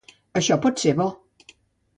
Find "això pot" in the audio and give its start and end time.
0.41-0.81